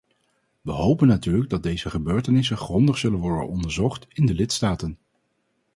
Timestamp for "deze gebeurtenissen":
1.63-2.57